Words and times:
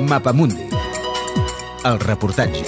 Mapamundi. 0.00 0.68
El 1.88 1.98
reportatge. 1.98 2.66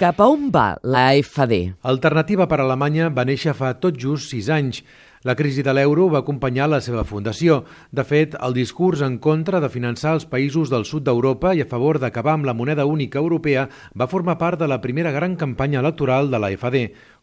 Cap 0.00 0.20
a 0.20 0.28
on 0.32 0.48
va 0.52 0.78
l'AFD? 0.80 1.52
Alternativa 1.84 2.46
per 2.48 2.62
Alemanya 2.64 3.10
va 3.12 3.26
néixer 3.28 3.52
fa 3.56 3.74
tot 3.76 3.98
just 4.00 4.32
sis 4.32 4.48
anys. 4.48 4.80
La 5.26 5.34
crisi 5.36 5.60
de 5.66 5.72
l'euro 5.76 6.06
va 6.08 6.20
acompanyar 6.22 6.68
la 6.70 6.80
seva 6.80 7.04
fundació. 7.04 7.62
De 7.92 8.04
fet, 8.08 8.36
el 8.40 8.56
discurs 8.56 9.02
en 9.04 9.18
contra 9.18 9.60
de 9.60 9.68
finançar 9.68 10.14
els 10.16 10.24
països 10.24 10.72
del 10.72 10.86
sud 10.88 11.04
d'Europa 11.04 11.52
i 11.52 11.60
a 11.64 11.68
favor 11.68 11.98
d'acabar 12.00 12.36
amb 12.38 12.48
la 12.48 12.54
moneda 12.54 12.86
única 12.86 13.18
europea 13.18 13.66
va 13.92 14.08
formar 14.08 14.38
part 14.38 14.60
de 14.60 14.68
la 14.68 14.80
primera 14.80 15.12
gran 15.12 15.36
campanya 15.36 15.80
electoral 15.84 16.30
de 16.30 16.40
l'AFD. 16.40 16.78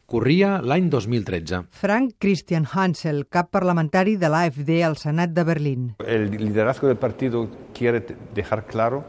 Corria 0.05 0.59
l'any 0.62 0.89
2013. 0.91 1.63
Frank 1.71 2.17
Christian 2.20 2.67
Hansel, 2.70 3.23
cap 3.31 3.49
parlamentari 3.55 4.17
de 4.20 4.29
l'AFD 4.29 4.81
al 4.84 4.98
Senat 4.99 5.31
de 5.34 5.43
Berlín. 5.48 5.85
El 6.05 6.29
liderazgo 6.31 6.88
del 6.88 6.98
partido 6.98 7.48
quiere 7.73 8.03
dejar 8.35 8.66
claro 8.66 9.05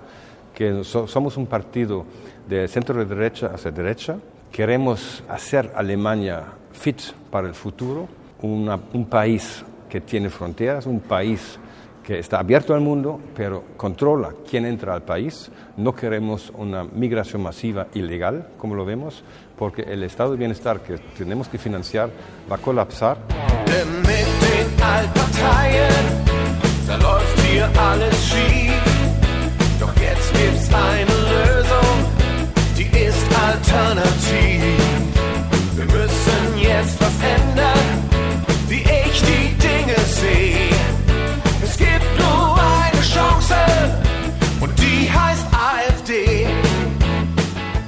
que 0.54 0.84
somos 0.84 1.36
un 1.36 1.46
partido 1.46 2.06
de 2.48 2.68
centro 2.68 2.94
de 2.98 3.06
derecha 3.12 3.50
hacia 3.52 3.72
derecha. 3.72 4.18
Queremos 4.52 5.24
hacer 5.28 5.72
Alemania 5.74 6.44
fit 6.72 7.00
para 7.30 7.48
el 7.48 7.54
futuro 7.54 8.08
una, 8.40 8.78
un 8.92 9.06
país 9.06 9.64
que 9.88 10.00
tiene 10.00 10.30
fronteras, 10.30 10.86
un 10.86 11.00
país 11.00 11.58
que 12.04 12.18
está 12.18 12.38
abierto 12.38 12.74
al 12.74 12.80
mundo, 12.80 13.18
pero 13.34 13.64
controla 13.76 14.34
quién 14.48 14.66
entra 14.66 14.94
al 14.94 15.02
país. 15.02 15.50
No 15.76 15.94
queremos 15.94 16.52
una 16.54 16.84
migración 16.84 17.42
masiva 17.42 17.86
ilegal, 17.94 18.48
como 18.58 18.74
lo 18.74 18.84
vemos, 18.84 19.24
porque 19.58 19.82
el 19.82 20.02
estado 20.02 20.32
de 20.32 20.36
bienestar 20.36 20.80
que 20.80 20.98
tenemos 21.16 21.48
que 21.48 21.58
financiar 21.58 22.10
va 22.50 22.56
a 22.56 22.58
colapsar. 22.58 23.18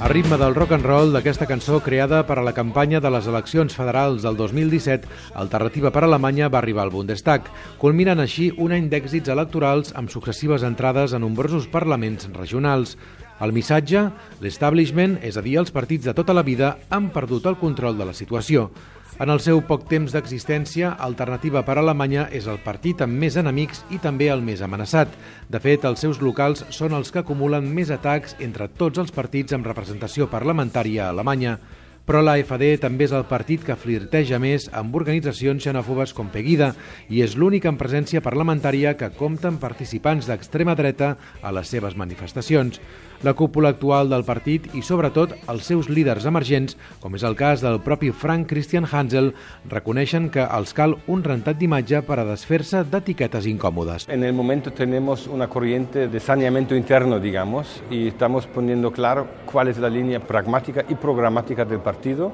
A 0.06 0.08
ritme 0.08 0.36
del 0.38 0.54
rock 0.54 0.70
and 0.70 0.86
roll 0.86 1.10
d'aquesta 1.10 1.48
cançó 1.50 1.80
creada 1.82 2.20
per 2.28 2.36
a 2.38 2.42
la 2.46 2.52
campanya 2.54 3.00
de 3.02 3.10
les 3.10 3.26
eleccions 3.26 3.74
federals 3.74 4.22
del 4.22 4.36
2017, 4.38 5.08
Alternativa 5.34 5.90
per 5.90 6.04
Alemanya 6.06 6.46
va 6.46 6.60
arribar 6.60 6.84
al 6.84 6.92
Bundestag, 6.94 7.48
culminant 7.82 8.22
així 8.22 8.52
un 8.54 8.70
any 8.70 8.86
d'èxits 8.86 9.34
electorals 9.34 9.90
amb 9.98 10.12
successives 10.14 10.62
entrades 10.62 11.10
a 11.10 11.18
nombrosos 11.18 11.66
parlaments 11.66 12.30
regionals. 12.38 12.94
El 13.42 13.50
missatge, 13.50 14.04
l'establishment, 14.38 15.18
és 15.26 15.34
a 15.34 15.42
dir, 15.42 15.58
els 15.58 15.74
partits 15.74 16.06
de 16.06 16.14
tota 16.14 16.38
la 16.38 16.46
vida, 16.46 16.76
han 16.88 17.10
perdut 17.10 17.50
el 17.50 17.58
control 17.58 17.98
de 17.98 18.06
la 18.06 18.14
situació. 18.14 18.70
En 19.16 19.30
el 19.32 19.38
seu 19.40 19.62
poc 19.64 19.86
temps 19.88 20.12
d'existència, 20.12 20.90
Alternativa 21.00 21.62
per 21.64 21.78
Alemanya 21.80 22.26
és 22.36 22.44
el 22.52 22.58
partit 22.60 23.00
amb 23.00 23.16
més 23.16 23.38
enemics 23.40 23.78
i 23.88 23.96
també 23.96 24.26
el 24.28 24.42
més 24.44 24.60
amenaçat. 24.60 25.14
De 25.48 25.60
fet, 25.64 25.86
els 25.88 26.04
seus 26.04 26.20
locals 26.20 26.66
són 26.68 26.92
els 26.92 27.08
que 27.14 27.22
acumulen 27.22 27.64
més 27.78 27.88
atacs 27.94 28.36
entre 28.44 28.68
tots 28.68 29.00
els 29.00 29.14
partits 29.16 29.56
amb 29.56 29.64
representació 29.72 30.28
parlamentària 30.28 31.06
a 31.06 31.14
Alemanya. 31.16 31.56
Però 32.06 32.20
l'AFD 32.22 32.76
també 32.78 33.08
és 33.08 33.12
el 33.16 33.24
partit 33.26 33.64
que 33.66 33.74
flirteja 33.74 34.38
més 34.38 34.68
amb 34.78 34.94
organitzacions 34.94 35.64
xenòfobes 35.64 36.12
com 36.14 36.28
Pegida 36.30 36.68
i 37.10 37.24
és 37.24 37.34
l'únic 37.34 37.64
en 37.66 37.74
presència 37.80 38.22
parlamentària 38.22 38.92
que 38.94 39.08
compta 39.18 39.50
amb 39.50 39.58
participants 39.58 40.28
d'extrema 40.30 40.76
dreta 40.78 41.16
a 41.42 41.50
les 41.50 41.66
seves 41.74 41.98
manifestacions. 41.98 42.78
La 43.24 43.32
cúpula 43.34 43.72
actual 43.72 44.10
del 44.12 44.22
partit 44.28 44.68
i, 44.76 44.82
sobretot, 44.84 45.32
els 45.50 45.66
seus 45.66 45.88
líders 45.88 46.28
emergents, 46.28 46.76
com 47.00 47.16
és 47.16 47.24
el 47.26 47.34
cas 47.34 47.64
del 47.64 47.80
propi 47.82 48.12
Frank 48.12 48.46
Christian 48.52 48.86
Hansel, 48.86 49.32
reconeixen 49.72 50.28
que 50.30 50.44
els 50.44 50.76
cal 50.76 50.98
un 51.08 51.24
rentat 51.24 51.58
d'imatge 51.58 52.04
per 52.06 52.20
a 52.20 52.26
desfer-se 52.28 52.84
d'etiquetes 52.84 53.48
incòmodes. 53.50 54.06
En 54.12 54.22
el 54.22 54.36
moment 54.36 54.68
tenemos 54.76 55.26
una 55.26 55.48
corriente 55.48 56.06
de 56.06 56.20
saneamiento 56.20 56.76
interno, 56.76 57.18
digamos, 57.18 57.82
y 57.90 58.06
estamos 58.06 58.46
poniendo 58.46 58.92
claro 58.92 59.26
cuál 59.50 59.68
es 59.68 59.78
la 59.78 59.88
línea 59.88 60.20
pragmática 60.20 60.84
y 60.86 60.94
programática 60.94 61.64
del 61.64 61.80
partido 61.80 61.95
partido. 61.96 62.32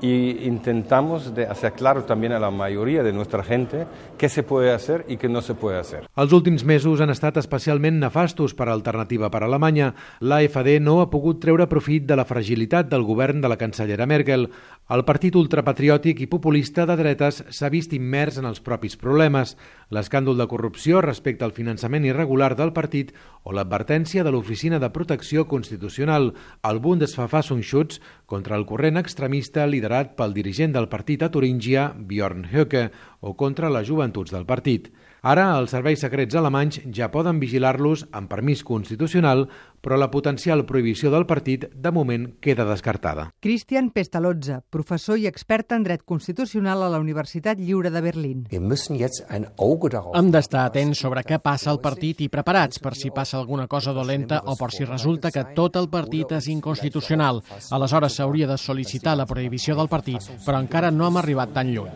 Y 0.00 0.46
intentamos 0.46 1.34
de 1.34 1.46
hacer 1.46 1.72
claro 1.72 2.04
también 2.04 2.32
a 2.32 2.38
la 2.38 2.50
mayoría 2.50 3.02
de 3.02 3.12
nuestra 3.12 3.42
gente 3.42 3.86
qué 4.16 4.28
se 4.28 4.42
puede 4.42 4.72
hacer 4.72 5.04
y 5.08 5.16
qué 5.16 5.28
no 5.28 5.42
se 5.42 5.54
puede 5.54 5.78
hacer. 5.78 6.08
Els 6.16 6.32
últims 6.32 6.64
mesos 6.64 7.00
han 7.00 7.12
estat 7.12 7.36
especialment 7.40 8.00
nefastos 8.00 8.54
per 8.56 8.68
a 8.68 8.74
Alternativa 8.74 9.30
per 9.30 9.42
a 9.44 9.48
Alemanya. 9.48 9.92
L'AFD 10.20 10.80
no 10.80 11.00
ha 11.00 11.10
pogut 11.12 11.40
treure 11.42 11.68
profit 11.68 12.06
de 12.08 12.16
la 12.16 12.24
fragilitat 12.24 12.88
del 12.90 13.04
govern 13.04 13.40
de 13.40 13.48
la 13.52 13.58
cancellera 13.60 14.06
Merkel. 14.08 14.48
El 14.90 15.04
partit 15.06 15.36
ultrapatriòtic 15.36 16.24
i 16.24 16.28
populista 16.30 16.86
de 16.88 16.96
dretes 16.98 17.44
s'ha 17.48 17.70
vist 17.70 17.92
immers 17.94 18.40
en 18.40 18.48
els 18.48 18.60
propis 18.60 18.96
problemes, 18.98 19.56
l'escàndol 19.90 20.38
de 20.38 20.48
corrupció 20.50 21.00
respecte 21.04 21.44
al 21.44 21.54
finançament 21.54 22.04
irregular 22.08 22.56
del 22.56 22.72
partit 22.72 23.12
o 23.44 23.52
l'advertència 23.52 24.24
de 24.24 24.32
l'Oficina 24.32 24.80
de 24.80 24.90
Protecció 24.90 25.46
Constitucional, 25.48 26.32
el 26.66 26.80
Bundesverfassungsschutz, 26.80 28.00
contra 28.26 28.56
el 28.56 28.66
corrent 28.66 28.98
extremista 29.00 29.66
liderat 29.66 29.89
pel 30.16 30.32
dirigent 30.36 30.72
del 30.74 30.88
partit 30.88 31.22
a 31.22 31.30
Turíngia, 31.34 31.90
Björn 31.94 32.46
Höcke, 32.52 32.88
o 33.20 33.34
contra 33.36 33.70
les 33.70 33.88
joventuts 33.88 34.32
del 34.32 34.46
partit. 34.46 34.88
Ara, 35.20 35.50
els 35.58 35.74
serveis 35.74 36.00
secrets 36.00 36.36
alemanys 36.38 36.78
ja 36.96 37.10
poden 37.12 37.40
vigilar-los 37.42 38.06
amb 38.16 38.30
permís 38.30 38.62
constitucional, 38.64 39.48
però 39.80 39.96
la 39.96 40.10
potencial 40.10 40.64
prohibició 40.66 41.10
del 41.10 41.26
partit 41.26 41.66
de 41.72 41.90
moment 41.90 42.26
queda 42.40 42.64
descartada. 42.68 43.30
Christian 43.40 43.90
Pestalozza, 43.90 44.60
professor 44.70 45.18
i 45.18 45.26
expert 45.26 45.72
en 45.72 45.84
dret 45.86 46.04
constitucional 46.04 46.82
a 46.84 46.90
la 46.92 47.00
Universitat 47.00 47.58
Lliure 47.58 47.90
de 47.90 48.00
Berlín. 48.00 48.46
Hem 48.50 50.30
d'estar 50.30 50.64
atents 50.64 51.00
sobre 51.00 51.24
què 51.26 51.40
passa 51.42 51.70
al 51.70 51.80
partit 51.80 52.20
i 52.20 52.28
preparats 52.28 52.78
per 52.78 52.94
si 52.94 53.10
passa 53.10 53.38
alguna 53.38 53.66
cosa 53.66 53.92
dolenta 53.96 54.42
o 54.46 54.56
per 54.56 54.70
si 54.74 54.84
resulta 54.84 55.30
que 55.30 55.44
tot 55.56 55.76
el 55.76 55.88
partit 55.88 56.36
és 56.38 56.50
inconstitucional. 56.52 57.42
Aleshores 57.70 58.18
s'hauria 58.20 58.46
de 58.50 58.58
sol·licitar 58.60 59.16
la 59.16 59.26
prohibició 59.26 59.76
del 59.78 59.88
partit, 59.88 60.30
però 60.44 60.60
encara 60.60 60.90
no 60.90 61.08
hem 61.08 61.20
arribat 61.22 61.54
tan 61.54 61.72
lluny. 61.72 61.90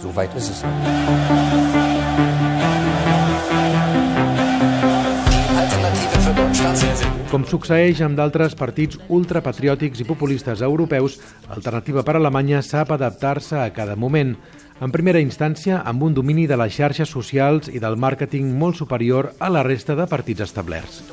Soweit 0.00 0.34
ist 0.36 0.50
es. 0.50 2.39
Com 7.30 7.44
succeeix 7.46 8.00
amb 8.02 8.18
d'altres 8.18 8.56
partits 8.58 8.98
ultrapatriòtics 9.06 10.00
i 10.02 10.06
populistes 10.08 10.64
europeus, 10.66 11.20
Alternativa 11.54 12.02
per 12.02 12.16
Alemanya 12.18 12.58
sap 12.66 12.90
adaptar-se 12.96 13.54
a 13.54 13.68
cada 13.70 13.94
moment. 13.94 14.34
En 14.82 14.90
primera 14.90 15.22
instància, 15.22 15.78
amb 15.86 16.02
un 16.02 16.16
domini 16.16 16.48
de 16.50 16.58
les 16.58 16.74
xarxes 16.74 17.14
socials 17.14 17.70
i 17.70 17.78
del 17.78 17.94
màrqueting 17.94 18.50
molt 18.58 18.82
superior 18.82 19.30
a 19.38 19.52
la 19.52 19.62
resta 19.62 19.94
de 19.94 20.10
partits 20.10 20.42
establerts. 20.48 21.04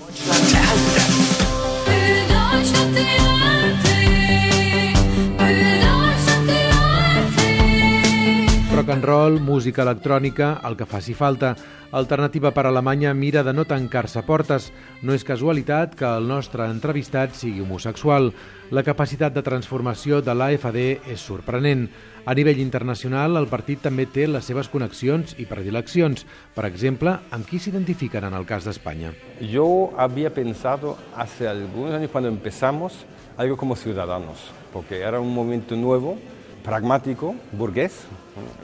Rock 8.88 8.96
and 8.96 9.04
roll, 9.04 9.40
música 9.42 9.82
electrònica, 9.84 10.62
el 10.64 10.78
que 10.78 10.86
faci 10.88 11.14
falta. 11.14 11.58
Alternativa 11.92 12.54
per 12.56 12.68
Alemanya 12.70 13.14
mira 13.14 13.42
de 13.44 13.52
no 13.52 13.66
tancar-se 13.68 14.22
portes. 14.24 14.70
No 15.04 15.12
és 15.12 15.26
casualitat 15.28 15.96
que 16.00 16.08
el 16.08 16.28
nostre 16.30 16.64
entrevistat 16.72 17.36
sigui 17.36 17.60
homosexual. 17.66 18.32
La 18.72 18.86
capacitat 18.88 19.36
de 19.36 19.44
transformació 19.44 20.22
de 20.24 20.36
l'AFD 20.36 20.80
és 21.12 21.20
sorprenent. 21.20 21.90
A 22.24 22.36
nivell 22.36 22.62
internacional, 22.64 23.36
el 23.36 23.50
partit 23.52 23.84
també 23.84 24.06
té 24.08 24.24
les 24.28 24.48
seves 24.48 24.72
connexions 24.72 25.36
i 25.36 25.50
predileccions. 25.50 26.24
Per 26.56 26.64
exemple, 26.70 27.18
amb 27.32 27.44
qui 27.44 27.60
s'identifiquen 27.60 28.24
en 28.24 28.40
el 28.40 28.48
cas 28.48 28.64
d'Espanya? 28.64 29.12
Yo 29.42 29.92
había 29.98 30.34
pensado 30.34 30.96
hace 31.16 31.50
algunos 31.50 31.94
años 31.94 32.12
cuando 32.12 32.30
empezamos 32.30 33.04
algo 33.36 33.58
como 33.58 33.76
ciudadanos, 33.76 34.52
porque 34.72 35.02
era 35.02 35.20
un 35.20 35.34
movimiento 35.34 35.76
nuevo, 35.76 36.18
pragmático, 36.68 37.34
burgués, 37.54 38.04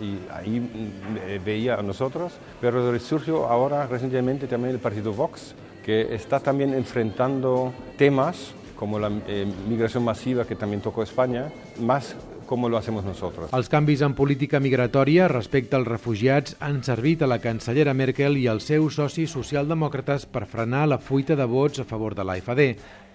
y 0.02 0.20
ahí 0.30 0.60
mm, 0.60 1.44
veía 1.46 1.76
a 1.76 1.82
nosotros, 1.82 2.34
pero 2.60 2.92
resurgió 2.92 3.48
ahora 3.48 3.88
recientemente 3.88 4.46
también 4.46 4.76
el 4.76 4.80
partido 4.80 5.14
Vox, 5.14 5.56
que 5.86 6.14
está 6.14 6.42
también 6.42 6.74
enfrentando 6.74 7.72
temas 7.98 8.52
como 8.76 9.00
la 9.00 9.10
eh, 9.28 9.48
migración 9.70 10.04
masiva 10.04 10.46
que 10.46 10.56
también 10.56 10.82
tocó 10.82 11.04
España, 11.04 11.48
más 11.80 12.16
com 12.46 12.68
lo 12.68 12.78
hacemos 12.78 13.04
nosotros. 13.04 13.50
Els 13.54 13.70
canvis 13.72 14.04
en 14.06 14.14
política 14.14 14.60
migratòria 14.60 15.30
respecte 15.32 15.78
als 15.78 15.88
refugiats 15.88 16.58
han 16.60 16.84
servit 16.84 17.24
a 17.24 17.30
la 17.32 17.40
cancellera 17.40 17.94
Merkel 17.98 18.38
i 18.38 18.50
als 18.52 18.68
seus 18.70 19.00
socis 19.00 19.32
socialdemòcrates 19.34 20.28
per 20.28 20.46
frenar 20.52 20.86
la 20.92 21.00
fuita 21.00 21.38
de 21.40 21.48
vots 21.50 21.80
a 21.80 21.88
favor 21.88 22.16
de 22.16 22.28
l'AFD. 22.28 22.68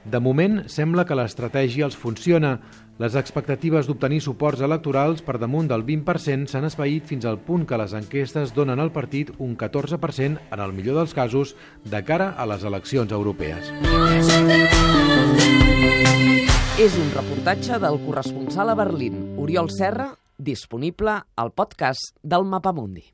De 0.04 0.20
moment, 0.22 0.62
sembla 0.70 1.04
que 1.04 1.16
l'estratègia 1.18 1.86
els 1.88 1.96
funciona. 1.98 2.58
Les 2.98 3.14
expectatives 3.18 3.86
d'obtenir 3.86 4.20
suports 4.24 4.62
electorals 4.64 5.20
per 5.22 5.36
damunt 5.38 5.68
del 5.70 5.84
20% 5.86 6.48
s'han 6.50 6.66
esvaït 6.66 7.06
fins 7.06 7.26
al 7.28 7.38
punt 7.38 7.66
que 7.68 7.78
les 7.78 7.94
enquestes 7.94 8.54
donen 8.56 8.80
al 8.82 8.92
partit 8.94 9.30
un 9.38 9.56
14% 9.58 10.40
en 10.50 10.62
el 10.64 10.72
millor 10.74 10.98
dels 11.02 11.14
casos 11.14 11.54
de 11.84 12.02
cara 12.02 12.32
a 12.38 12.46
les 12.50 12.64
eleccions 12.64 13.12
europees. 13.12 13.70
És 16.78 16.94
un 16.94 17.12
reportatge 17.14 17.78
del 17.82 18.00
corresponsal 18.06 18.70
a 18.70 18.78
Berlín, 18.78 19.36
Oriol 19.38 19.70
Serra, 19.70 20.12
disponible 20.38 21.20
al 21.36 21.50
podcast 21.52 22.14
del 22.22 22.46
Mapamundi. 22.46 23.06